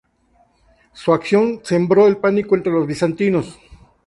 Su 0.93 1.13
acción 1.13 1.59
sembró 1.63 2.07
el 2.07 2.17
pánico 2.17 2.55
entre 2.55 2.71
los 2.71 2.87
bizantinos. 2.87 3.59